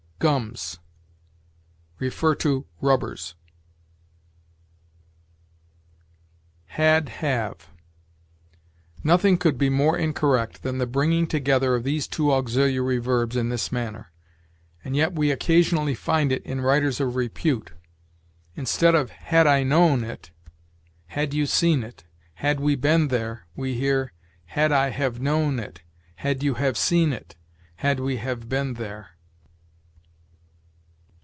GUMS. 0.23 0.77
See 1.99 2.11
RUBBERS. 2.81 3.33
HAD 6.67 7.09
HAVE. 7.09 7.67
Nothing 9.03 9.39
could 9.39 9.57
be 9.57 9.71
more 9.71 9.97
incorrect 9.97 10.61
than 10.61 10.77
the 10.77 10.85
bringing 10.85 11.25
together 11.25 11.73
of 11.73 11.83
these 11.83 12.07
two 12.07 12.31
auxiliary 12.31 12.99
verbs 12.99 13.35
in 13.35 13.49
this 13.49 13.71
manner; 13.71 14.11
and 14.85 14.95
yet 14.95 15.13
we 15.13 15.31
occasionally 15.31 15.95
find 15.95 16.31
it 16.31 16.45
in 16.45 16.61
writers 16.61 16.99
of 16.99 17.15
repute. 17.15 17.71
Instead 18.55 18.93
of 18.93 19.09
"Had 19.09 19.47
I 19.47 19.63
known 19.63 20.03
it," 20.03 20.29
"Had 21.07 21.33
you 21.33 21.47
seen 21.47 21.81
it," 21.81 22.03
"Had 22.35 22.59
we 22.59 22.75
been 22.75 23.07
there," 23.07 23.47
we 23.55 23.73
hear, 23.73 24.13
"Had 24.45 24.71
I 24.71 24.89
have 24.91 25.19
known 25.19 25.57
it," 25.59 25.81
"Had 26.17 26.43
you 26.43 26.53
have 26.53 26.77
seen 26.77 27.11
it," 27.11 27.35
"Had 27.77 27.99
we 27.99 28.17
have 28.17 28.47
been 28.47 28.75
there." 28.75 29.07